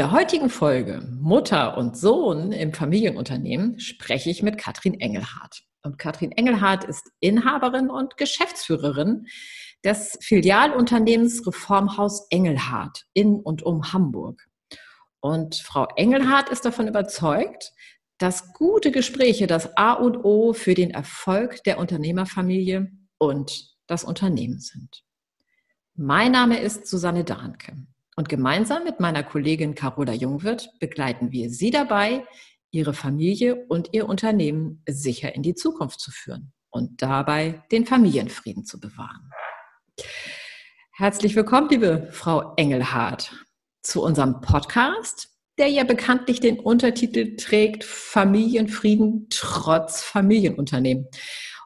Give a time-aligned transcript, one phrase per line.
[0.00, 5.64] Der heutigen Folge Mutter und Sohn im Familienunternehmen spreche ich mit Katrin Engelhardt.
[5.82, 9.26] Und Katrin Engelhardt ist Inhaberin und Geschäftsführerin
[9.84, 14.48] des Filialunternehmens Reformhaus Engelhardt in und um Hamburg.
[15.20, 17.70] Und Frau Engelhardt ist davon überzeugt,
[18.16, 24.60] dass gute Gespräche das A und O für den Erfolg der Unternehmerfamilie und das Unternehmen
[24.60, 25.04] sind.
[25.94, 27.76] Mein Name ist Susanne Dahnke.
[28.20, 32.26] Und gemeinsam mit meiner Kollegin Carola Jungwirth begleiten wir Sie dabei,
[32.70, 38.66] Ihre Familie und Ihr Unternehmen sicher in die Zukunft zu führen und dabei den Familienfrieden
[38.66, 39.30] zu bewahren.
[40.92, 43.34] Herzlich willkommen, liebe Frau Engelhardt,
[43.82, 51.06] zu unserem Podcast, der ja bekanntlich den Untertitel trägt Familienfrieden trotz Familienunternehmen.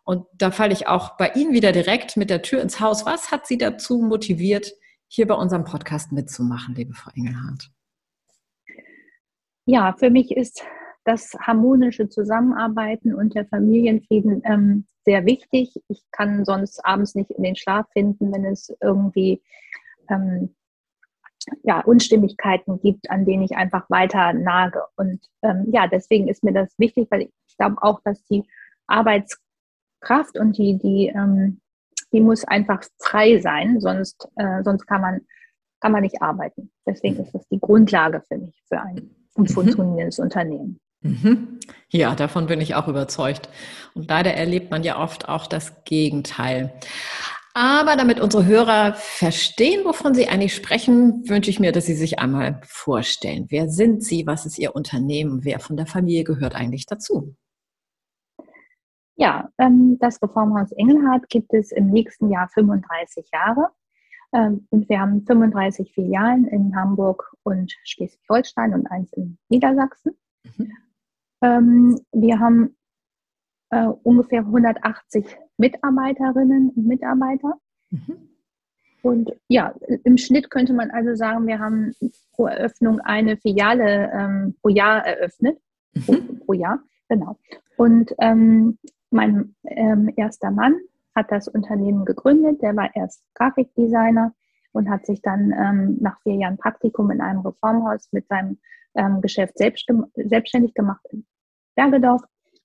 [0.05, 3.05] Und da falle ich auch bei Ihnen wieder direkt mit der Tür ins Haus.
[3.05, 4.73] Was hat Sie dazu motiviert,
[5.15, 7.71] hier bei unserem Podcast mitzumachen, liebe Frau Engelhardt?
[9.67, 10.63] Ja, für mich ist
[11.05, 15.81] das harmonische Zusammenarbeiten und der Familienfrieden ähm, sehr wichtig.
[15.89, 19.43] Ich kann sonst abends nicht in den Schlaf finden, wenn es irgendwie
[20.11, 20.55] ähm,
[21.63, 24.83] ja, Unstimmigkeiten gibt, an denen ich einfach weiter nage.
[24.97, 28.45] Und ähm, ja, deswegen ist mir das wichtig, weil ich glaube auch, dass die
[28.87, 31.61] Arbeitskraft und die, die ähm,
[32.15, 35.21] die muss einfach frei sein, sonst, äh, sonst kann, man,
[35.81, 36.71] kann man nicht arbeiten.
[36.87, 39.47] Deswegen ist das die Grundlage für mich, für ein mhm.
[39.47, 40.25] funktionierendes mhm.
[40.25, 40.79] Unternehmen.
[41.03, 41.59] Mhm.
[41.91, 43.49] Ja, davon bin ich auch überzeugt.
[43.95, 46.73] Und leider erlebt man ja oft auch das Gegenteil.
[47.53, 52.21] Aber damit unsere Hörer verstehen, wovon Sie eigentlich sprechen, wünsche ich mir, dass Sie sich
[52.21, 53.47] einmal vorstellen.
[53.49, 54.25] Wer sind Sie?
[54.27, 55.45] Was ist Ihr Unternehmen?
[55.45, 57.35] Wer von der Familie gehört eigentlich dazu?
[59.17, 63.69] Ja, ähm, das Reformhaus Engelhardt gibt es im nächsten Jahr 35 Jahre.
[64.33, 70.17] Ähm, und wir haben 35 Filialen in Hamburg und Schleswig-Holstein und eins in Niedersachsen.
[70.57, 70.73] Mhm.
[71.43, 72.77] Ähm, wir haben
[73.71, 75.25] äh, ungefähr 180
[75.59, 77.55] Mitarbeiterinnen und Mitarbeiter.
[77.91, 78.29] Mhm.
[79.03, 81.93] Und ja, im Schnitt könnte man also sagen, wir haben
[82.33, 85.61] pro Eröffnung eine Filiale ähm, pro Jahr eröffnet.
[85.95, 86.03] Mhm.
[86.03, 87.37] Pro, pro, Jahr, genau.
[87.77, 88.79] Und ähm,
[89.15, 90.77] mein ähm, erster Mann
[91.15, 92.61] hat das Unternehmen gegründet.
[92.63, 94.35] Der war erst Grafikdesigner
[94.73, 98.59] und hat sich dann ähm, nach vier Jahren Praktikum in einem Reformhaus mit seinem
[98.97, 99.87] ähm, Geschäft selbst,
[100.17, 101.25] selbstständig gemacht in
[101.77, 102.23] Bergedorf.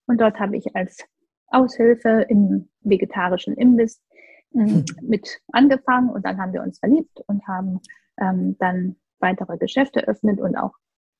[0.07, 1.05] Und dort habe ich als
[1.49, 4.01] Aushilfe im vegetarischen Imbiss
[4.55, 7.79] äh, mit angefangen und dann haben wir uns verliebt und haben
[8.19, 10.73] ähm, dann weitere Geschäfte eröffnet und auch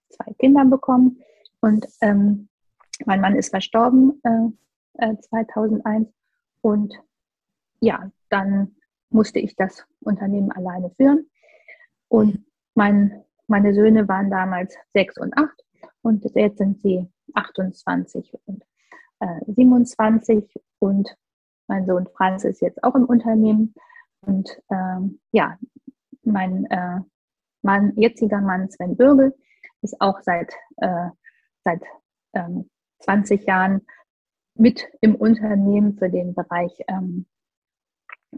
[0.10, 1.20] zwei Kinder bekommen.
[1.62, 2.50] Und ähm,
[3.06, 4.50] mein Mann ist verstorben äh,
[5.00, 6.08] 2001.
[6.08, 6.12] Äh,
[6.62, 6.94] und
[7.80, 8.76] ja, dann
[9.10, 11.30] musste ich das Unternehmen alleine führen.
[12.08, 12.46] Und
[12.76, 15.64] mein, meine Söhne waren damals sechs und acht
[16.02, 18.64] und jetzt sind sie 28 und
[19.20, 20.46] äh, 27
[20.80, 21.16] und
[21.68, 23.74] mein Sohn Franz ist jetzt auch im Unternehmen
[24.22, 25.58] und ähm, ja,
[26.24, 27.00] mein äh,
[27.62, 29.36] Mann, jetziger Mann Sven Bürgel
[29.82, 31.10] ist auch seit, äh,
[31.64, 31.82] seit
[32.34, 33.86] ähm, 20 Jahren
[34.60, 37.26] mit im Unternehmen für den Bereich ähm,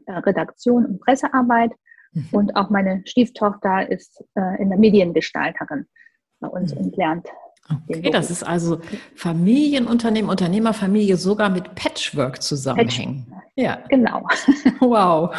[0.06, 1.72] äh, Redaktion und Pressearbeit.
[2.14, 2.28] Mhm.
[2.32, 5.88] Und auch meine Stieftochter ist äh, in der Mediengestalterin
[6.40, 6.82] bei uns mhm.
[6.82, 7.28] und lernt.
[7.70, 8.82] Okay, das ist also
[9.16, 13.28] Familienunternehmen, Unternehmerfamilie sogar mit Patchwork zusammenhängen.
[13.30, 14.28] Patch ja, genau.
[14.80, 15.36] Wow.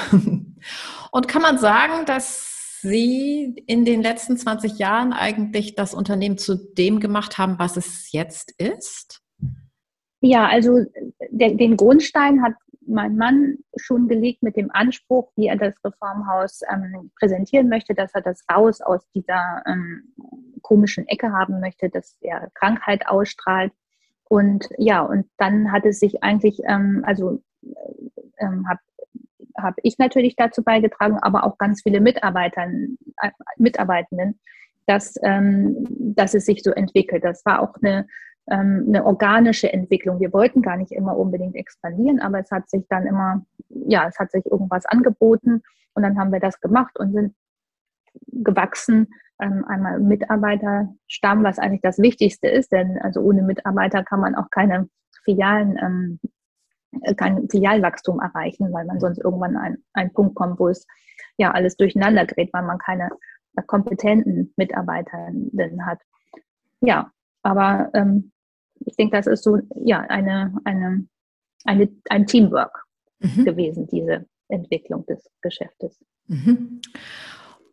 [1.11, 6.57] Und kann man sagen, dass Sie in den letzten 20 Jahren eigentlich das Unternehmen zu
[6.57, 9.22] dem gemacht haben, was es jetzt ist?
[10.23, 10.85] Ja, also
[11.31, 12.55] der, den Grundstein hat
[12.87, 18.15] mein Mann schon gelegt mit dem Anspruch, wie er das Reformhaus ähm, präsentieren möchte, dass
[18.15, 20.15] er das raus aus dieser ähm,
[20.63, 23.73] komischen Ecke haben möchte, dass er Krankheit ausstrahlt.
[24.29, 28.81] Und ja, und dann hat es sich eigentlich, ähm, also äh, ähm, habe
[29.59, 34.39] hab ich natürlich dazu beigetragen, aber auch ganz viele Mitarbeiter, äh, Mitarbeitenden,
[34.87, 35.85] dass, ähm,
[36.15, 37.25] dass es sich so entwickelt.
[37.25, 38.07] Das war auch eine
[38.51, 40.21] ähm, eine organische Entwicklung.
[40.21, 44.19] Wir wollten gar nicht immer unbedingt expandieren, aber es hat sich dann immer, ja, es
[44.19, 45.63] hat sich irgendwas angeboten
[45.95, 47.35] und dann haben wir das gemacht und sind
[48.27, 49.09] gewachsen.
[49.41, 54.51] Ähm, einmal Mitarbeiterstamm, was eigentlich das Wichtigste ist, denn also ohne Mitarbeiter kann man auch
[54.51, 54.89] keine
[55.25, 56.21] Filialen, ähm,
[57.03, 60.87] äh, kein Filialwachstum erreichen, weil man sonst irgendwann an einen Punkt kommt, wo es
[61.39, 63.11] ja alles durcheinander gerät, weil man keine
[63.67, 66.01] kompetenten Mitarbeitenden hat.
[66.81, 67.11] Ja,
[67.43, 68.32] aber ähm,
[68.87, 71.07] ich denke, das ist so ja eine, eine,
[71.65, 72.85] eine ein Teamwork
[73.21, 73.45] mhm.
[73.45, 76.05] gewesen, diese Entwicklung des Geschäftes.
[76.27, 76.81] Mhm.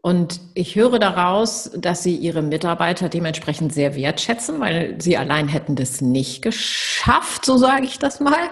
[0.01, 5.75] Und ich höre daraus, dass Sie Ihre Mitarbeiter dementsprechend sehr wertschätzen, weil Sie allein hätten
[5.75, 8.49] das nicht geschafft, so sage ich das mal.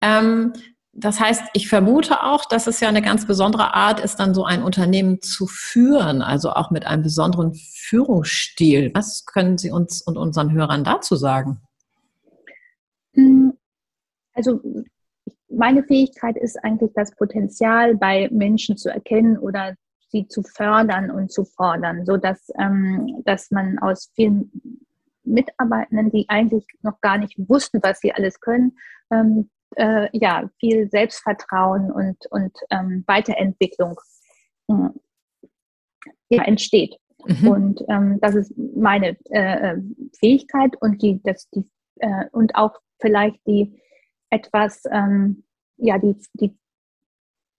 [0.00, 0.54] Ähm,
[0.98, 4.44] das heißt, ich vermute auch, dass es ja eine ganz besondere Art ist, dann so
[4.44, 8.90] ein Unternehmen zu führen, also auch mit einem besonderen Führungsstil.
[8.94, 11.60] Was können Sie uns und unseren Hörern dazu sagen?
[14.36, 14.60] Also
[15.48, 19.74] meine Fähigkeit ist eigentlich das Potenzial bei Menschen zu erkennen oder
[20.10, 24.50] sie zu fördern und zu fordern, so dass, ähm, dass man aus vielen
[25.24, 28.76] Mitarbeitenden, die eigentlich noch gar nicht wussten, was sie alles können,
[29.10, 33.98] ähm, äh, ja, viel Selbstvertrauen und, und ähm, Weiterentwicklung
[34.68, 36.96] äh, entsteht.
[37.26, 37.48] Mhm.
[37.48, 39.82] Und ähm, das ist meine äh, äh,
[40.18, 41.64] Fähigkeit und die, das, die,
[41.96, 43.80] äh, und auch vielleicht die
[44.30, 45.44] etwas, ähm,
[45.76, 46.56] ja, die, die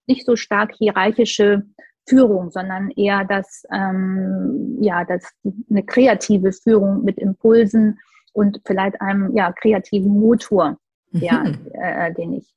[0.07, 1.63] nicht so stark hierarchische
[2.07, 5.29] Führung, sondern eher das, ähm, ja, das,
[5.69, 7.99] eine kreative Führung mit Impulsen
[8.33, 10.77] und vielleicht einem ja, kreativen Motor,
[11.11, 11.57] ja, mhm.
[11.73, 12.55] äh, den ich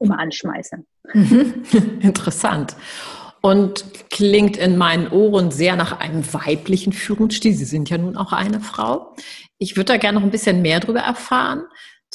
[0.00, 0.84] immer anschmeiße.
[1.14, 1.62] Mhm.
[2.00, 2.76] Interessant.
[3.42, 7.52] Und klingt in meinen Ohren sehr nach einem weiblichen Führungsstil.
[7.52, 9.14] Sie sind ja nun auch eine Frau.
[9.58, 11.62] Ich würde da gerne noch ein bisschen mehr darüber erfahren.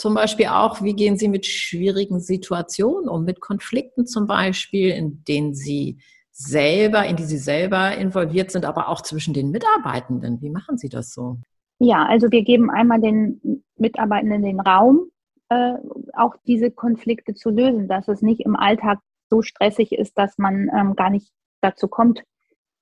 [0.02, 5.24] Zum Beispiel auch, wie gehen Sie mit schwierigen Situationen um, mit Konflikten zum Beispiel, in
[5.26, 6.00] denen Sie
[6.32, 10.42] selber, in die Sie selber involviert sind, aber auch zwischen den Mitarbeitenden.
[10.42, 11.38] Wie machen Sie das so?
[11.78, 15.12] Ja, also wir geben einmal den Mitarbeitenden den Raum,
[15.50, 15.74] äh,
[16.14, 18.98] auch diese Konflikte zu lösen, dass es nicht im Alltag
[19.30, 21.32] so stressig ist, dass man ähm, gar nicht
[21.62, 22.24] dazu kommt,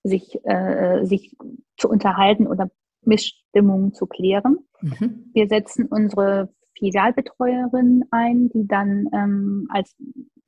[0.05, 1.35] sich, äh, sich
[1.75, 2.71] zu unterhalten oder
[3.01, 4.59] Missstimmungen zu klären.
[4.79, 5.31] Mhm.
[5.33, 6.47] Wir setzen unsere
[6.79, 9.95] Filialbetreuerin ein, die dann ähm, als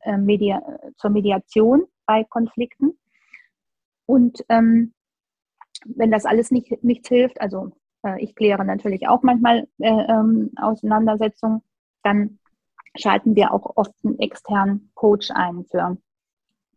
[0.02, 0.62] äh, Media
[0.98, 2.98] zur Mediation bei Konflikten.
[4.06, 4.94] Und ähm,
[5.86, 7.72] wenn das alles nicht, nichts hilft, also
[8.04, 11.62] äh, ich kläre natürlich auch manchmal äh, ähm, Auseinandersetzungen,
[12.04, 12.40] dann
[12.96, 15.98] schalten wir auch oft einen externen Coach ein für,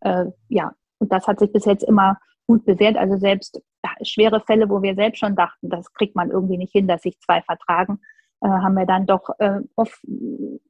[0.01, 2.97] äh, ja, und das hat sich bis jetzt immer gut bewährt.
[2.97, 3.61] Also selbst
[4.03, 7.19] schwere Fälle, wo wir selbst schon dachten, das kriegt man irgendwie nicht hin, dass sich
[7.21, 8.01] zwei vertragen,
[8.41, 10.01] äh, haben wir dann doch äh, oft,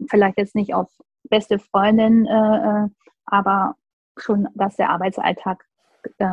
[0.08, 0.88] vielleicht jetzt nicht auf
[1.24, 2.88] beste Freundin, äh, äh
[3.26, 3.76] aber
[4.18, 5.64] schon, dass der Arbeitsalltag
[6.18, 6.26] äh,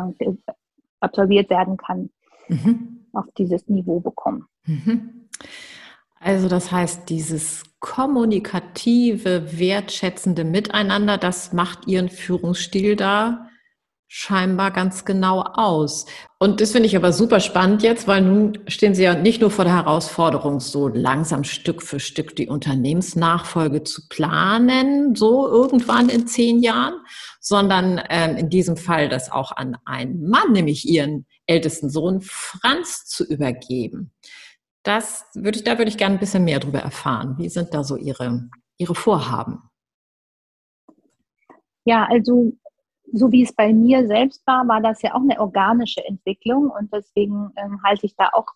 [1.00, 2.10] absolviert werden kann,
[2.48, 3.06] mhm.
[3.14, 4.46] auf dieses Niveau bekommen.
[4.66, 5.28] Mhm.
[6.20, 13.48] Also das heißt, dieses kommunikative, wertschätzende Miteinander, das macht Ihren Führungsstil da
[14.14, 16.06] scheinbar ganz genau aus.
[16.38, 19.52] Und das finde ich aber super spannend jetzt, weil nun stehen Sie ja nicht nur
[19.52, 26.28] vor der Herausforderung, so langsam Stück für Stück die Unternehmensnachfolge zu planen, so irgendwann in
[26.28, 26.96] zehn Jahren,
[27.40, 33.06] sondern ähm, in diesem Fall das auch an einen Mann, nämlich Ihren ältesten Sohn Franz,
[33.06, 34.12] zu übergeben.
[34.84, 37.36] Das würde ich, da würde ich gerne ein bisschen mehr darüber erfahren.
[37.38, 39.60] Wie sind da so Ihre, Ihre Vorhaben?
[41.86, 42.52] Ja, also
[43.14, 46.94] so wie es bei mir selbst war, war das ja auch eine organische Entwicklung und
[46.94, 48.48] deswegen ähm, halte ich da auch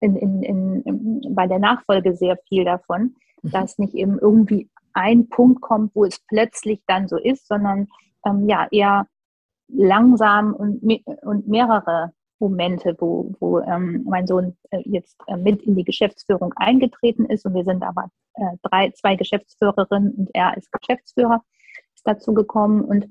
[0.00, 3.50] in, in, in, bei der Nachfolge sehr viel davon, mhm.
[3.50, 7.88] dass nicht eben irgendwie ein Punkt kommt, wo es plötzlich dann so ist, sondern
[8.24, 9.06] ähm, ja eher
[9.68, 10.82] langsam und,
[11.22, 16.52] und mehrere Momente, wo, wo ähm, mein Sohn äh, jetzt äh, mit in die Geschäftsführung
[16.56, 21.42] eingetreten ist und wir sind aber äh, drei, zwei Geschäftsführerinnen und er als Geschäftsführer
[21.94, 23.08] ist dazu gekommen und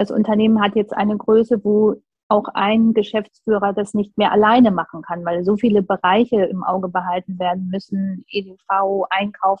[0.00, 1.96] das Unternehmen hat jetzt eine Größe, wo
[2.28, 6.88] auch ein Geschäftsführer das nicht mehr alleine machen kann, weil so viele Bereiche im Auge
[6.88, 9.60] behalten werden müssen, EDV, Einkauf,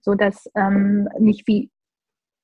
[0.00, 1.70] so dass ähm, nicht wie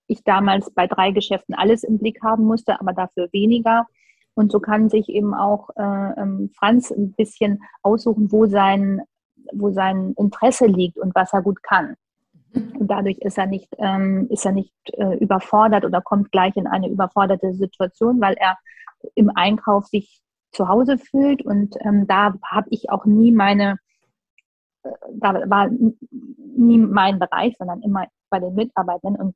[0.06, 3.86] ich damals bei drei Geschäften alles im Blick haben musste, aber dafür weniger.
[4.34, 9.02] Und so kann sich eben auch äh, ähm, Franz ein bisschen aussuchen, wo sein,
[9.52, 11.96] wo sein Interesse liegt und was er gut kann.
[12.54, 16.66] Und dadurch ist er nicht, ähm, ist er nicht äh, überfordert oder kommt gleich in
[16.66, 18.58] eine überforderte Situation, weil er
[19.14, 21.42] im Einkauf sich zu Hause fühlt.
[21.42, 23.78] Und ähm, da habe ich auch nie meine,
[24.82, 29.16] äh, da war nie mein Bereich, sondern immer bei den Mitarbeitern.
[29.16, 29.34] Und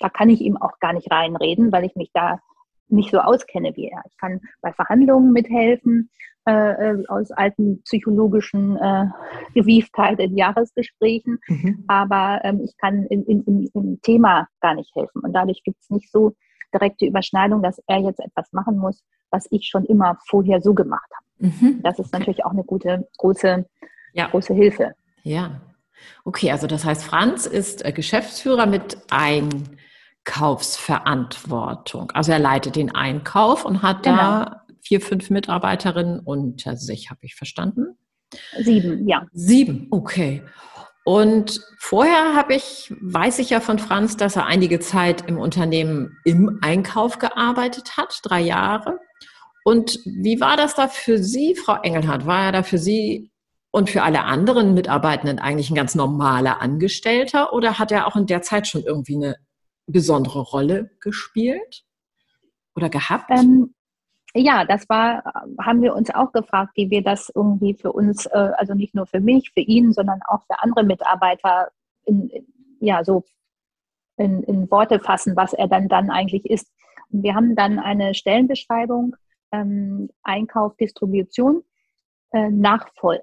[0.00, 2.40] da kann ich ihm auch gar nicht reinreden, weil ich mich da
[2.88, 4.02] nicht so auskenne wie er.
[4.08, 6.10] Ich kann bei Verhandlungen mithelfen,
[6.46, 9.06] äh, äh aus alten psychologischen äh,
[9.54, 11.84] Gewieftheiten in Jahresgesprächen, mhm.
[11.86, 15.22] aber ähm, ich kann in, in, in, im Thema gar nicht helfen.
[15.22, 16.34] Und dadurch gibt es nicht so
[16.72, 21.08] direkte Überschneidung, dass er jetzt etwas machen muss, was ich schon immer vorher so gemacht
[21.14, 21.24] habe.
[21.38, 21.80] Mhm.
[21.82, 23.66] Das ist natürlich auch eine gute, große,
[24.12, 24.28] ja.
[24.28, 24.92] große Hilfe.
[25.22, 25.60] Ja.
[26.24, 32.10] Okay, also das heißt, Franz ist äh, Geschäftsführer mit Einkaufsverantwortung.
[32.12, 34.16] Also er leitet den Einkauf und hat genau.
[34.16, 37.98] da vier, fünf Mitarbeiterinnen unter sich, habe ich verstanden?
[38.58, 39.26] Sieben, ja.
[39.32, 40.42] Sieben, okay.
[41.04, 46.16] Und vorher habe ich, weiß ich ja von Franz, dass er einige Zeit im Unternehmen
[46.24, 48.98] im Einkauf gearbeitet hat, drei Jahre.
[49.64, 52.26] Und wie war das da für Sie, Frau Engelhardt?
[52.26, 53.30] War er da für Sie
[53.72, 58.26] und für alle anderen Mitarbeitenden eigentlich ein ganz normaler Angestellter oder hat er auch in
[58.26, 59.36] der Zeit schon irgendwie eine
[59.86, 61.84] besondere Rolle gespielt
[62.74, 63.30] oder gehabt?
[63.30, 63.74] Ähm,
[64.36, 65.24] ja, das war,
[65.60, 69.06] haben wir uns auch gefragt, wie wir das irgendwie für uns, äh, also nicht nur
[69.06, 71.70] für mich, für ihn, sondern auch für andere Mitarbeiter
[72.04, 72.30] in,
[72.80, 73.24] ja, so
[74.16, 76.72] in, in Worte fassen, was er dann, dann eigentlich ist.
[77.10, 79.16] Und wir haben dann eine Stellenbeschreibung,
[79.52, 81.62] ähm, Einkauf, Distribution,
[82.32, 83.20] äh, Nachfol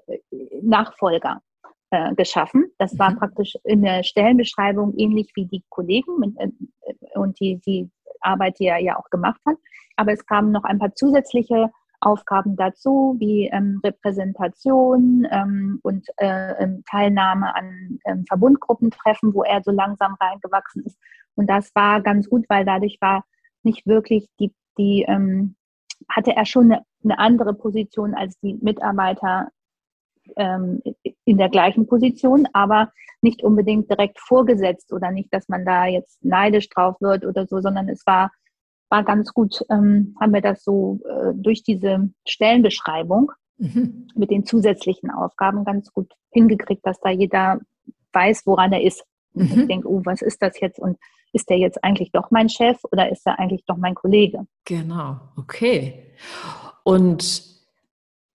[0.62, 1.42] Nachfolger
[1.90, 2.72] äh, geschaffen.
[2.78, 3.18] Das war mhm.
[3.18, 6.48] praktisch in der Stellenbeschreibung ähnlich wie die Kollegen äh,
[7.18, 7.90] und die, die
[8.24, 9.56] Arbeit, die er ja auch gemacht hat.
[9.96, 16.52] Aber es kamen noch ein paar zusätzliche Aufgaben dazu, wie ähm, Repräsentation ähm, und äh,
[16.62, 20.98] ähm, Teilnahme an ähm, Verbundgruppentreffen, wo er so langsam reingewachsen ist.
[21.34, 23.24] Und das war ganz gut, weil dadurch war
[23.62, 25.56] nicht wirklich die, die ähm,
[26.08, 29.48] hatte er schon eine, eine, andere Position als die Mitarbeiter
[30.36, 30.82] ähm,
[31.24, 36.24] in der gleichen Position, aber nicht unbedingt direkt vorgesetzt oder nicht, dass man da jetzt
[36.24, 38.30] neidisch drauf wird oder so, sondern es war
[38.90, 44.08] war ganz gut, ähm, haben wir das so äh, durch diese Stellenbeschreibung mhm.
[44.14, 47.58] mit den zusätzlichen Aufgaben ganz gut hingekriegt, dass da jeder
[48.12, 49.04] weiß, woran er ist.
[49.32, 49.60] Mhm.
[49.60, 50.78] Ich denke, oh, was ist das jetzt?
[50.78, 50.98] Und
[51.32, 54.46] ist der jetzt eigentlich doch mein Chef oder ist er eigentlich doch mein Kollege?
[54.64, 56.12] Genau, okay.
[56.84, 57.53] Und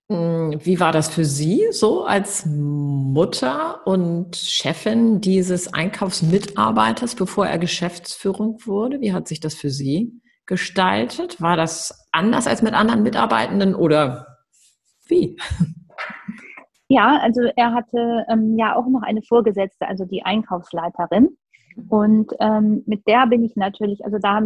[0.09, 8.57] wie war das für Sie so als Mutter und Chefin dieses Einkaufsmitarbeiters, bevor er Geschäftsführung
[8.65, 9.01] wurde?
[9.01, 11.39] Wie hat sich das für Sie gestaltet?
[11.39, 14.37] War das anders als mit anderen Mitarbeitenden oder
[15.07, 15.37] wie?
[16.87, 21.37] Ja, also er hatte ähm, ja auch noch eine Vorgesetzte, also die Einkaufsleiterin.
[21.87, 24.41] Und ähm, mit der bin ich natürlich, also da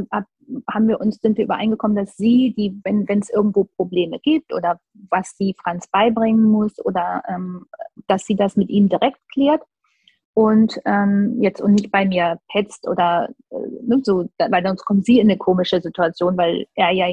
[0.72, 4.80] haben wir uns, sind wir übereingekommen, dass sie, die, wenn es irgendwo Probleme gibt oder
[5.10, 7.66] was sie Franz beibringen muss oder ähm,
[8.08, 9.62] dass sie das mit ihm direkt klärt
[10.34, 15.06] und ähm, jetzt und nicht bei mir petzt oder äh, ne, so, weil sonst kommt
[15.06, 17.08] sie in eine komische Situation, weil er ja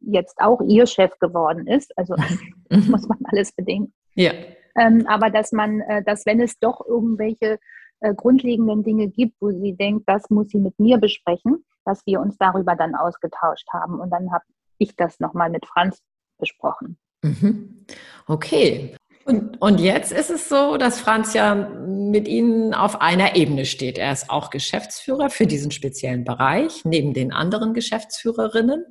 [0.00, 1.96] jetzt auch ihr Chef geworden ist.
[1.98, 2.16] Also
[2.70, 2.90] mhm.
[2.90, 3.92] muss man alles bedenken.
[4.14, 4.32] Ja.
[4.76, 7.58] Ähm, aber dass man, äh, dass wenn es doch irgendwelche
[8.02, 12.20] äh, grundlegenden Dinge gibt, wo sie denkt, das muss sie mit mir besprechen, dass wir
[12.20, 14.00] uns darüber dann ausgetauscht haben.
[14.00, 14.44] Und dann habe
[14.78, 16.02] ich das nochmal mit Franz
[16.38, 16.98] besprochen.
[17.22, 17.86] Mhm.
[18.26, 18.96] Okay.
[19.24, 23.98] Und, und jetzt ist es so, dass Franz ja mit Ihnen auf einer Ebene steht.
[23.98, 28.84] Er ist auch Geschäftsführer für diesen speziellen Bereich, neben den anderen Geschäftsführerinnen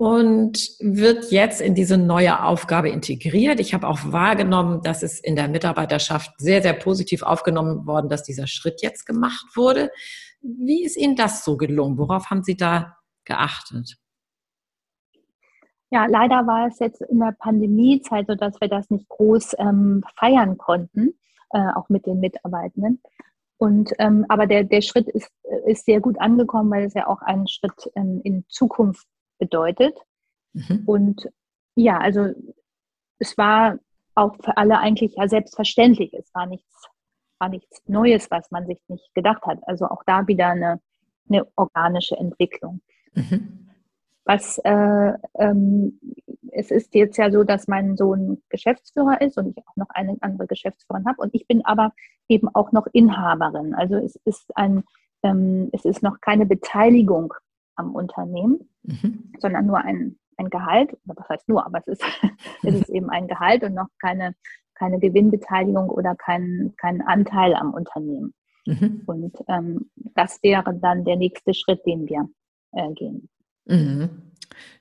[0.00, 3.60] und wird jetzt in diese neue Aufgabe integriert.
[3.60, 8.22] Ich habe auch wahrgenommen, dass es in der Mitarbeiterschaft sehr, sehr positiv aufgenommen worden, dass
[8.22, 9.90] dieser Schritt jetzt gemacht wurde.
[10.40, 11.98] Wie ist Ihnen das so gelungen?
[11.98, 13.98] Worauf haben Sie da geachtet?
[15.90, 20.02] Ja, leider war es jetzt in der Pandemiezeit so, dass wir das nicht groß ähm,
[20.16, 21.12] feiern konnten,
[21.50, 23.02] äh, auch mit den Mitarbeitenden.
[23.58, 25.30] Und ähm, aber der, der Schritt ist,
[25.66, 29.06] ist sehr gut angekommen, weil es ja auch einen Schritt ähm, in Zukunft
[29.40, 29.98] bedeutet.
[30.52, 30.82] Mhm.
[30.86, 31.28] Und
[31.74, 32.28] ja, also
[33.18, 33.78] es war
[34.14, 36.14] auch für alle eigentlich ja selbstverständlich.
[36.14, 36.88] Es war nichts,
[37.38, 39.58] war nichts Neues, was man sich nicht gedacht hat.
[39.66, 40.80] Also auch da wieder eine,
[41.28, 42.80] eine organische Entwicklung.
[43.14, 43.68] Mhm.
[44.24, 45.98] Was äh, ähm,
[46.52, 50.16] es ist jetzt ja so, dass mein Sohn Geschäftsführer ist und ich auch noch eine
[50.20, 51.92] andere Geschäftsführerin habe und ich bin aber
[52.28, 53.74] eben auch noch Inhaberin.
[53.74, 54.84] Also es ist ein,
[55.22, 57.34] ähm, es ist noch keine Beteiligung
[57.76, 59.32] am Unternehmen, mhm.
[59.38, 60.96] sondern nur ein, ein Gehalt.
[61.04, 62.04] Was heißt nur, aber es ist,
[62.62, 64.34] es ist eben ein Gehalt und noch keine,
[64.74, 68.34] keine Gewinnbeteiligung oder kein, kein Anteil am Unternehmen.
[68.66, 69.02] Mhm.
[69.06, 72.28] Und ähm, das wäre dann der nächste Schritt, den wir
[72.72, 73.28] äh, gehen.
[73.66, 74.32] Mhm.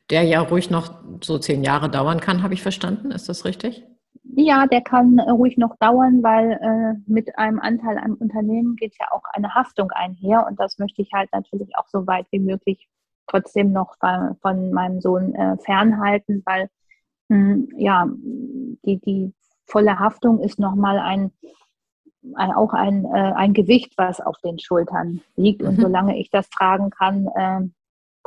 [0.09, 3.11] Der ja ruhig noch so zehn Jahre dauern kann, habe ich verstanden.
[3.11, 3.85] Ist das richtig?
[4.23, 8.95] Ja, der kann äh, ruhig noch dauern, weil äh, mit einem Anteil am Unternehmen geht
[8.99, 12.39] ja auch eine Haftung einher und das möchte ich halt natürlich auch so weit wie
[12.39, 12.87] möglich
[13.29, 13.95] trotzdem noch
[14.41, 16.69] von meinem Sohn äh, fernhalten, weil
[17.29, 19.33] mh, hm, ja, die, die
[19.65, 21.31] volle Haftung ist nochmal ein,
[22.35, 25.61] ein, auch ein, äh, ein Gewicht, was auf den Schultern liegt.
[25.61, 25.67] Mhm.
[25.67, 27.69] Und solange ich das tragen kann, äh,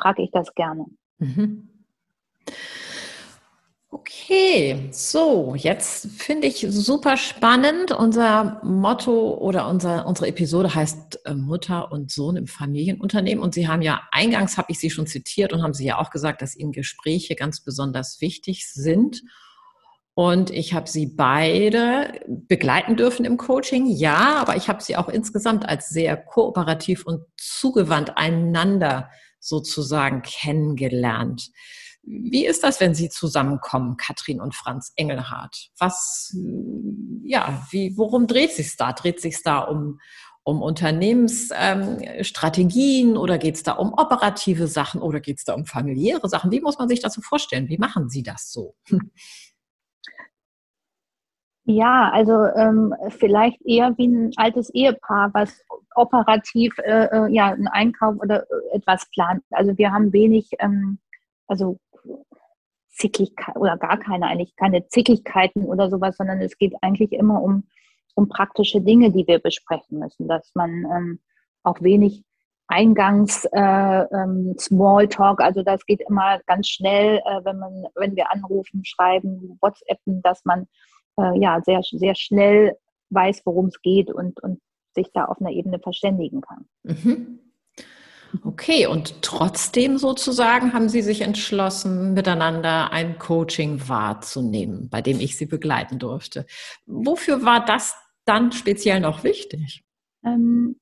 [0.01, 0.87] trage ich das gerne.
[1.19, 1.69] Mhm.
[3.95, 7.93] Okay, so, jetzt finde ich super spannend.
[7.93, 13.45] Unser Motto oder unser, unsere Episode heißt äh, Mutter und Sohn im Familienunternehmen.
[13.45, 16.09] Und Sie haben ja, eingangs habe ich Sie schon zitiert und haben Sie ja auch
[16.09, 19.23] gesagt, dass Ihnen Gespräche ganz besonders wichtig sind.
[20.15, 25.11] Und ich habe Sie beide begleiten dürfen im Coaching, ja, aber ich habe Sie auch
[25.11, 31.51] insgesamt als sehr kooperativ und zugewandt einander sozusagen kennengelernt.
[32.05, 35.71] Wie ist das, wenn Sie zusammenkommen, Katrin und Franz Engelhardt?
[35.79, 36.37] Was,
[37.23, 38.93] ja, wie, worum dreht sich da?
[38.93, 40.01] Dreht sich da um,
[40.43, 45.65] um Unternehmensstrategien ähm, oder geht es da um operative Sachen oder geht es da um
[45.65, 46.51] familiäre Sachen?
[46.51, 47.69] Wie muss man sich das so vorstellen?
[47.69, 48.75] Wie machen Sie das so?
[51.65, 55.61] Ja, also ähm, vielleicht eher wie ein altes Ehepaar, was
[55.95, 59.45] operativ äh, äh ja einen Einkauf oder äh, etwas plant.
[59.51, 60.99] Also wir haben wenig, ähm,
[61.47, 61.79] also
[62.93, 67.65] Zickigkeit oder gar keine, eigentlich keine Zickigkeiten oder sowas, sondern es geht eigentlich immer um,
[68.15, 71.21] um praktische Dinge, die wir besprechen müssen, dass man ähm,
[71.63, 72.25] auch wenig
[72.69, 78.31] Eingangs äh, ähm, Smalltalk, also das geht immer ganz schnell, äh, wenn man, wenn wir
[78.31, 80.67] anrufen, schreiben, WhatsAppen, dass man
[81.19, 82.77] äh, ja sehr, sehr schnell
[83.11, 84.61] weiß, worum es geht und, und
[84.95, 86.67] sich da auf einer Ebene verständigen kann.
[86.83, 87.41] Mhm.
[88.45, 95.37] Okay, und trotzdem sozusagen haben Sie sich entschlossen, miteinander ein Coaching wahrzunehmen, bei dem ich
[95.37, 96.47] Sie begleiten durfte.
[96.87, 99.85] Wofür war das dann speziell noch wichtig?
[100.25, 100.77] Ähm,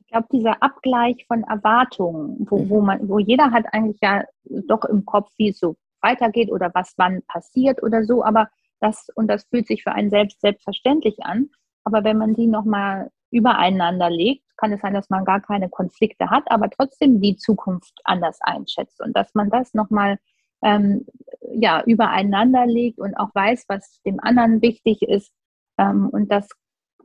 [0.00, 4.84] ich glaube, dieser Abgleich von Erwartungen, wo, wo, man, wo jeder hat eigentlich ja doch
[4.84, 8.48] im Kopf, wie es so weitergeht oder was wann passiert oder so, aber
[8.80, 11.50] das, und das fühlt sich für einen selbst selbstverständlich an.
[11.84, 16.30] Aber wenn man die nochmal übereinander legt, kann es sein, dass man gar keine Konflikte
[16.30, 20.18] hat, aber trotzdem die Zukunft anders einschätzt und dass man das nochmal
[20.62, 21.06] ähm,
[21.52, 25.32] ja, übereinander legt und auch weiß, was dem anderen wichtig ist.
[25.78, 26.48] Ähm, und das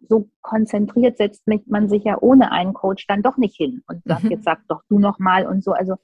[0.07, 4.23] so konzentriert setzt man sich ja ohne einen Coach dann doch nicht hin und sagt,
[4.23, 4.31] mhm.
[4.31, 5.71] jetzt sag doch du nochmal und so.
[5.71, 5.95] Also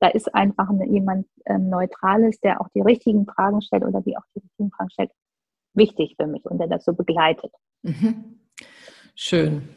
[0.00, 4.16] da ist einfach eine, jemand ähm, Neutrales, der auch die richtigen Fragen stellt oder die
[4.16, 5.10] auch die richtigen Fragen stellt,
[5.74, 7.52] wichtig für mich und der das so begleitet.
[7.82, 8.38] Mhm.
[9.14, 9.68] Schön.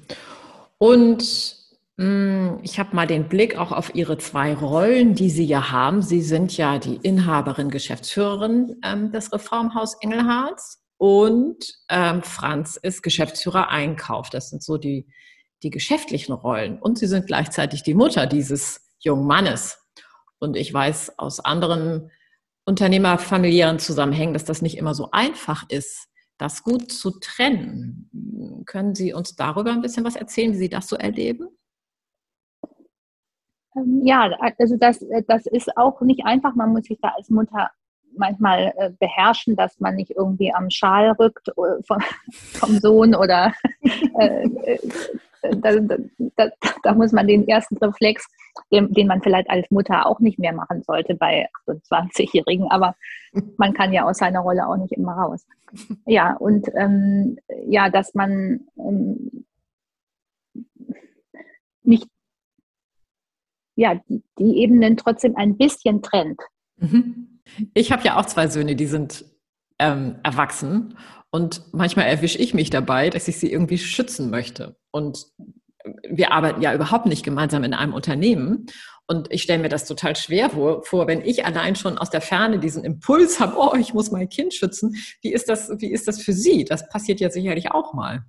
[0.81, 1.57] Und
[1.97, 5.69] mh, mm, ich habe mal den Blick auch auf Ihre zwei Rollen, die Sie ja
[5.69, 6.01] haben.
[6.01, 13.69] Sie sind ja die Inhaberin, Geschäftsführerin ähm, des Reformhaus Engelhards und ähm, Franz ist Geschäftsführer
[13.69, 14.31] Einkauf.
[14.31, 15.05] Das sind so die,
[15.61, 16.79] die geschäftlichen Rollen.
[16.79, 19.77] Und Sie sind gleichzeitig die Mutter dieses jungen Mannes.
[20.39, 22.09] Und ich weiß aus anderen
[22.65, 26.07] unternehmerfamiliären Zusammenhängen, dass das nicht immer so einfach ist,
[26.41, 28.63] das gut zu trennen.
[28.65, 31.49] Können Sie uns darüber ein bisschen was erzählen, wie Sie das so erleben?
[33.75, 36.55] Ähm, ja, also das, das ist auch nicht einfach.
[36.55, 37.69] Man muss sich da als Mutter
[38.17, 41.83] manchmal äh, beherrschen, dass man nicht irgendwie am Schal rückt äh,
[42.57, 44.77] vom, Sohn oder äh,
[45.41, 45.75] da,
[46.35, 46.49] da,
[46.83, 48.27] da, muss man den ersten Reflex,
[48.71, 52.95] den, den, man vielleicht als Mutter auch nicht mehr machen sollte bei 28-Jährigen, aber
[53.57, 55.45] man kann ja aus seiner Rolle auch nicht immer raus.
[56.05, 59.45] Ja, und ähm, ja, dass man ähm,
[61.83, 62.07] nicht,
[63.75, 66.39] ja, die, die Ebenen trotzdem ein bisschen trennt.
[66.77, 67.39] Mhm.
[67.73, 69.25] Ich habe ja auch zwei Söhne, die sind
[69.79, 70.95] ähm, erwachsen
[71.31, 74.75] und manchmal erwische ich mich dabei, dass ich sie irgendwie schützen möchte.
[74.91, 75.27] Und
[76.07, 78.67] wir arbeiten ja überhaupt nicht gemeinsam in einem Unternehmen.
[79.07, 82.59] Und ich stelle mir das total schwer vor, wenn ich allein schon aus der Ferne
[82.59, 84.95] diesen Impuls habe, oh, ich muss mein Kind schützen.
[85.21, 86.65] Wie ist das, wie ist das für Sie?
[86.65, 88.23] Das passiert ja sicherlich auch mal.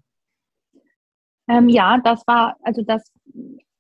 [1.49, 3.13] Ähm, ja, das war, also das,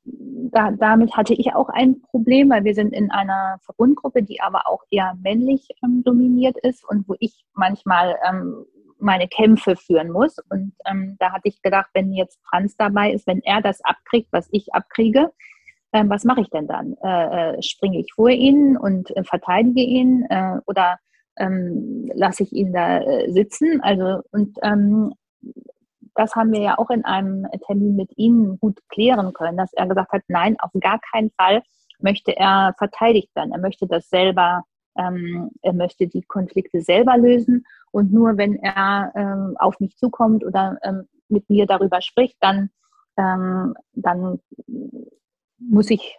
[0.04, 4.68] da, damit hatte ich auch ein Problem, weil wir sind in einer Verbundgruppe, die aber
[4.68, 8.64] auch eher männlich ähm, dominiert ist und wo ich manchmal ähm,
[9.02, 10.36] meine Kämpfe führen muss.
[10.50, 14.28] Und ähm, da hatte ich gedacht, wenn jetzt Franz dabei ist, wenn er das abkriegt,
[14.32, 15.30] was ich abkriege,
[15.92, 16.96] ähm, was mache ich denn dann?
[17.02, 20.98] Äh, äh, springe ich vor ihn und äh, verteidige ihn äh, oder
[21.36, 23.80] ähm, lasse ich ihn da äh, sitzen?
[23.82, 25.12] Also und ähm,
[26.14, 29.86] das haben wir ja auch in einem Termin mit Ihnen gut klären können, dass er
[29.86, 31.62] gesagt hat, nein, auf gar keinen Fall
[32.00, 33.52] möchte er verteidigt werden.
[33.52, 34.64] Er möchte das selber
[34.96, 40.44] ähm, er möchte die Konflikte selber lösen und nur wenn er ähm, auf mich zukommt
[40.44, 42.70] oder ähm, mit mir darüber spricht, dann,
[43.16, 44.40] ähm, dann
[45.58, 46.18] muss ich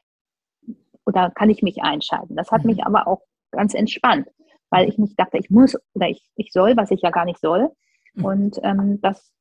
[1.05, 2.35] oder kann ich mich einschalten?
[2.35, 2.71] Das hat mhm.
[2.71, 4.27] mich aber auch ganz entspannt,
[4.69, 7.39] weil ich nicht dachte, ich muss oder ich, ich soll, was ich ja gar nicht
[7.39, 7.71] soll.
[8.13, 8.25] Mhm.
[8.25, 9.33] Und ähm, das,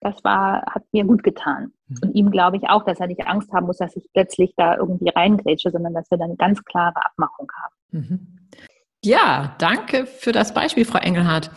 [0.00, 1.72] das war, hat mir gut getan.
[1.86, 1.96] Mhm.
[2.02, 4.76] Und ihm glaube ich auch, dass er nicht Angst haben muss, dass ich plötzlich da
[4.76, 7.74] irgendwie reingrätsche, sondern dass wir dann eine ganz klare Abmachung haben.
[7.90, 8.38] Mhm.
[9.04, 11.50] Ja, danke für das Beispiel, Frau Engelhardt.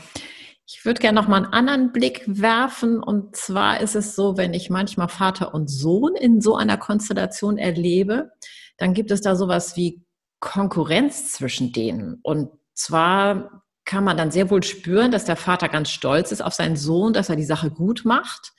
[0.66, 3.04] Ich würde gerne noch mal einen anderen Blick werfen.
[3.04, 7.60] Und zwar ist es so, wenn ich manchmal Vater und Sohn in so einer Konstellation
[7.60, 8.32] erlebe,
[8.78, 10.04] dann gibt es da sowas wie
[10.40, 12.20] Konkurrenz zwischen denen.
[12.24, 16.56] Und zwar kann man dann sehr wohl spüren, dass der Vater ganz stolz ist auf
[16.56, 18.54] seinen Sohn, dass er die Sache gut macht.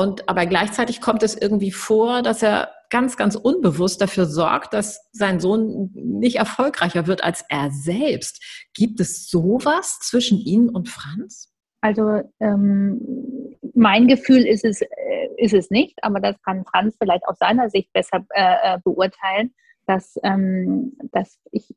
[0.00, 5.10] Und aber gleichzeitig kommt es irgendwie vor, dass er ganz, ganz unbewusst dafür sorgt, dass
[5.12, 8.42] sein Sohn nicht erfolgreicher wird als er selbst.
[8.72, 11.52] Gibt es sowas zwischen Ihnen und Franz?
[11.82, 12.98] Also ähm,
[13.74, 14.86] mein Gefühl ist es, äh,
[15.36, 19.52] ist es nicht, aber das kann Franz vielleicht aus seiner Sicht besser äh, äh beurteilen,
[19.86, 21.74] dass, ähm, dass ich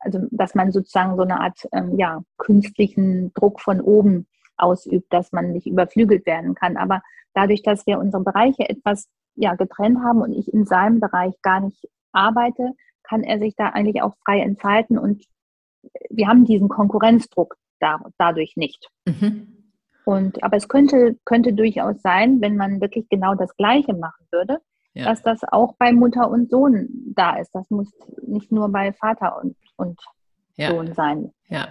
[0.00, 4.26] also dass man sozusagen so eine Art ähm, ja, künstlichen Druck von oben
[4.62, 6.76] ausübt, dass man nicht überflügelt werden kann.
[6.76, 7.02] Aber
[7.34, 11.60] dadurch, dass wir unsere Bereiche etwas ja, getrennt haben und ich in seinem Bereich gar
[11.60, 12.72] nicht arbeite,
[13.02, 15.24] kann er sich da eigentlich auch frei entfalten und
[16.10, 18.88] wir haben diesen Konkurrenzdruck da, dadurch nicht.
[19.06, 19.72] Mhm.
[20.04, 24.58] Und, aber es könnte, könnte durchaus sein, wenn man wirklich genau das Gleiche machen würde,
[24.94, 25.04] ja.
[25.04, 27.50] dass das auch bei Mutter und Sohn da ist.
[27.54, 27.92] Das muss
[28.26, 30.00] nicht nur bei Vater und, und
[30.56, 30.70] ja.
[30.70, 31.32] Sohn sein.
[31.48, 31.68] Ja.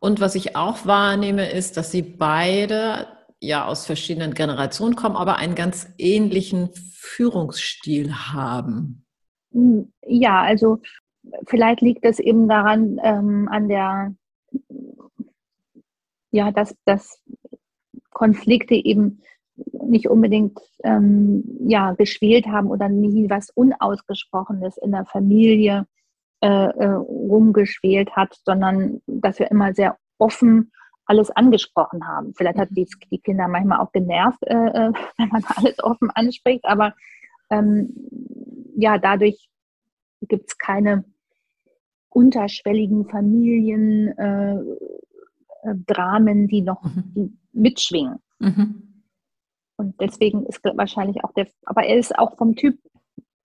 [0.00, 3.08] Und was ich auch wahrnehme, ist, dass sie beide
[3.40, 9.04] ja aus verschiedenen Generationen kommen, aber einen ganz ähnlichen Führungsstil haben.
[9.52, 10.80] Hm, ja, also
[11.46, 14.14] vielleicht liegt es eben daran, ähm, an der,
[16.30, 17.20] ja, dass, dass
[18.10, 19.22] Konflikte eben
[19.72, 25.86] nicht unbedingt ähm, ja, geschwelt haben oder nie was Unausgesprochenes in der Familie
[26.40, 30.72] äh, äh, rumgeschwelt hat, sondern dass wir immer sehr offen
[31.06, 32.34] alles angesprochen haben.
[32.34, 36.64] Vielleicht hat die, die Kinder manchmal auch genervt, äh, äh wenn man alles offen anspricht,
[36.64, 36.94] aber
[37.50, 37.94] ähm,
[38.76, 39.48] ja, dadurch
[40.22, 41.04] gibt es keine
[42.10, 44.78] unterschwelligen Familiendramen,
[45.64, 47.12] äh, äh die noch mhm.
[47.14, 48.18] die mitschwingen.
[48.38, 49.04] Mhm.
[49.76, 52.78] Und deswegen ist wahrscheinlich auch der, aber er ist auch vom Typ,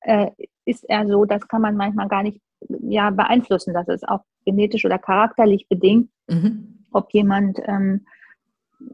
[0.01, 0.32] äh,
[0.65, 2.41] ist er so, das kann man manchmal gar nicht
[2.82, 3.73] ja, beeinflussen.
[3.73, 6.10] Das ist auch genetisch oder charakterlich bedingt.
[6.28, 8.06] Mhm ob jemand ähm,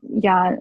[0.02, 0.58] ja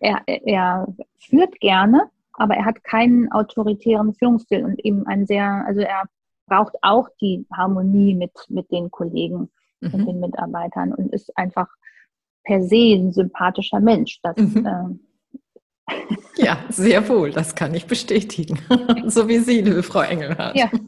[0.00, 0.86] er, er
[1.18, 6.04] führt gerne, aber er hat keinen autoritären Führungsstil und eben ein sehr, also er
[6.46, 9.94] braucht auch die Harmonie mit, mit den Kollegen mhm.
[9.94, 11.68] und den Mitarbeitern und ist einfach
[12.44, 14.20] per se ein sympathischer Mensch.
[14.22, 14.66] Das, mhm.
[14.66, 14.98] äh,
[16.36, 18.58] ja, sehr wohl, das kann ich bestätigen.
[19.06, 20.56] so wie Sie, liebe Frau Engelhardt.
[20.56, 20.70] Ja.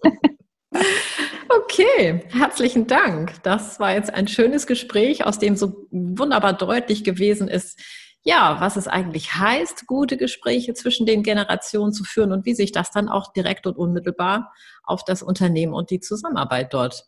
[1.54, 3.42] Okay, herzlichen Dank.
[3.42, 7.78] Das war jetzt ein schönes Gespräch, aus dem so wunderbar deutlich gewesen ist,
[8.24, 12.72] ja, was es eigentlich heißt, gute Gespräche zwischen den Generationen zu führen und wie sich
[12.72, 17.04] das dann auch direkt und unmittelbar auf das Unternehmen und die Zusammenarbeit dort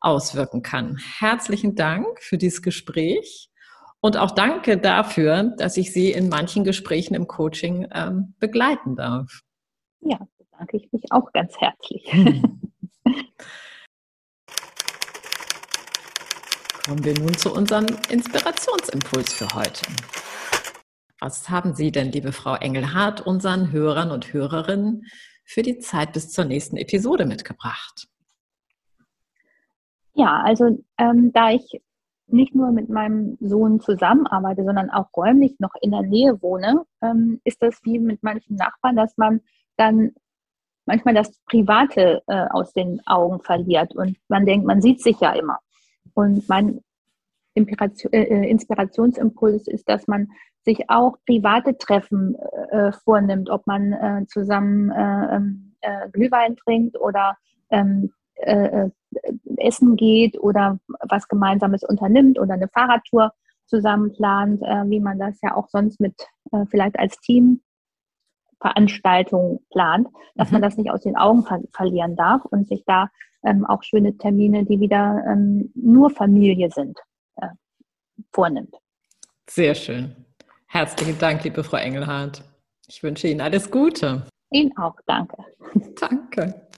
[0.00, 0.98] auswirken kann.
[1.18, 3.50] Herzlichen Dank für dieses Gespräch
[4.04, 9.40] und auch danke dafür, dass ich Sie in manchen Gesprächen im Coaching ähm, begleiten darf.
[10.00, 12.04] Ja, bedanke ich mich auch ganz herzlich.
[16.84, 19.86] Kommen wir nun zu unserem Inspirationsimpuls für heute.
[21.18, 25.06] Was haben Sie denn, liebe Frau Engelhardt, unseren Hörern und Hörerinnen
[25.46, 28.06] für die Zeit bis zur nächsten Episode mitgebracht?
[30.12, 31.80] Ja, also ähm, da ich
[32.34, 37.40] nicht nur mit meinem Sohn zusammenarbeite, sondern auch räumlich noch in der Nähe wohne, ähm,
[37.44, 39.40] ist das wie mit manchen Nachbarn, dass man
[39.76, 40.12] dann
[40.86, 45.32] manchmal das Private äh, aus den Augen verliert und man denkt, man sieht sich ja
[45.32, 45.58] immer.
[46.12, 46.80] Und mein
[47.54, 50.28] Inspiration, äh, äh, Inspirationsimpuls ist, dass man
[50.64, 52.36] sich auch private Treffen
[52.70, 57.36] äh, vornimmt, ob man äh, zusammen äh, ähm, äh, Glühwein trinkt oder
[57.70, 58.12] ähm,
[59.56, 60.78] essen geht oder
[61.08, 63.32] was Gemeinsames unternimmt oder eine Fahrradtour
[63.66, 66.14] zusammen plant, wie man das ja auch sonst mit
[66.70, 67.62] vielleicht als Team
[68.64, 70.54] Veranstaltung plant, dass mhm.
[70.54, 73.10] man das nicht aus den Augen ver verlieren darf und sich da
[73.44, 76.98] ähm, auch schöne Termine, die wieder ähm, nur Familie sind,
[77.36, 77.48] äh,
[78.32, 78.74] vornimmt.
[79.48, 80.16] Sehr schön.
[80.66, 82.42] Herzlichen Dank, liebe Frau Engelhardt.
[82.88, 84.26] Ich wünsche Ihnen alles Gute.
[84.50, 85.36] Ihnen auch, danke.
[86.00, 86.68] Danke.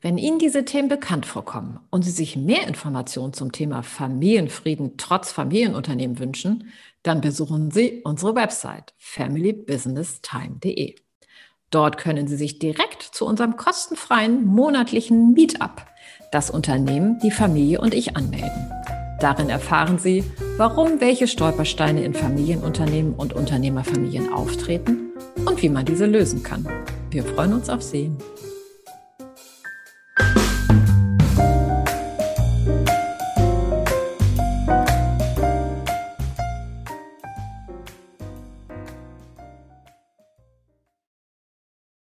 [0.00, 5.32] Wenn Ihnen diese Themen bekannt vorkommen und Sie sich mehr Informationen zum Thema Familienfrieden trotz
[5.32, 6.70] Familienunternehmen wünschen,
[7.02, 10.94] dann besuchen Sie unsere Website familybusinesstime.de.
[11.70, 15.84] Dort können Sie sich direkt zu unserem kostenfreien monatlichen Meetup,
[16.30, 18.72] das Unternehmen, die Familie und ich anmelden.
[19.18, 20.22] Darin erfahren Sie,
[20.58, 25.10] warum welche Stolpersteine in Familienunternehmen und Unternehmerfamilien auftreten
[25.44, 26.68] und wie man diese lösen kann.
[27.10, 28.12] Wir freuen uns auf Sie.